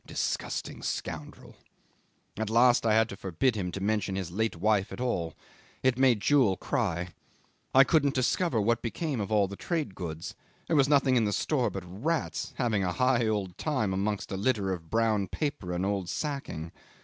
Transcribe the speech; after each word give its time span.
Disgusting 0.07 0.81
scoundrel! 0.81 1.57
At 2.35 2.49
last 2.49 2.87
I 2.87 2.95
had 2.95 3.07
to 3.09 3.15
forbid 3.15 3.53
him 3.55 3.71
to 3.73 3.79
mention 3.83 4.15
his 4.15 4.31
late 4.31 4.55
wife 4.55 4.91
at 4.91 4.99
all. 4.99 5.35
It 5.83 5.95
made 5.95 6.21
Jewel 6.21 6.57
cry. 6.57 7.09
I 7.75 7.83
couldn't 7.83 8.15
discover 8.15 8.59
what 8.59 8.81
became 8.81 9.21
of 9.21 9.31
all 9.31 9.47
the 9.47 9.55
trade 9.55 9.93
goods; 9.93 10.33
there 10.65 10.75
was 10.75 10.89
nothing 10.89 11.17
in 11.17 11.25
the 11.25 11.31
store 11.31 11.69
but 11.69 11.83
rats, 11.85 12.51
having 12.55 12.83
a 12.83 12.93
high 12.93 13.27
old 13.27 13.59
time 13.59 13.93
amongst 13.93 14.31
a 14.31 14.37
litter 14.37 14.73
of 14.73 14.89
brown 14.89 15.27
paper 15.27 15.71
and 15.71 15.85
old 15.85 16.09
sacking. 16.09 16.71